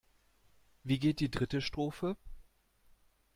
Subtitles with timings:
[0.83, 2.17] Wie geht die dritte Strophe?